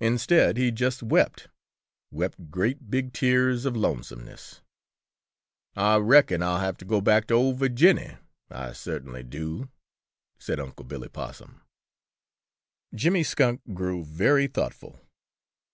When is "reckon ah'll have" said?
6.00-6.78